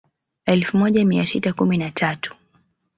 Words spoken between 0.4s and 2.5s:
Elfu moja mia sita kumi na tatu